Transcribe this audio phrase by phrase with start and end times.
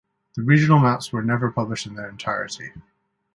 [0.35, 2.71] The regional maps were never published in their entirety.